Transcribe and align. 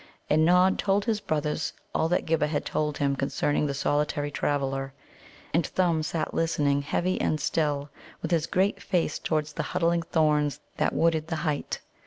And 0.31 0.43
Nod 0.43 0.79
told 0.79 1.05
his 1.05 1.19
brothers 1.19 1.73
all 1.93 2.09
that 2.09 2.25
Ghibba 2.25 2.47
had 2.47 2.65
told 2.65 2.97
him 2.97 3.15
concerning 3.15 3.67
the 3.67 3.75
solitary 3.75 4.31
traveller. 4.31 4.93
And 5.53 5.63
Thumb 5.67 6.01
sat 6.01 6.33
listening, 6.33 6.81
heavy 6.81 7.21
and 7.21 7.39
still, 7.39 7.91
with 8.23 8.31
his 8.31 8.47
great 8.47 8.81
face 8.81 9.19
towards 9.19 9.53
the 9.53 9.61
huddling 9.77 10.01
thorns 10.01 10.59
that 10.77 10.93
wooded 10.93 11.27
the 11.27 11.35
height. 11.45 11.81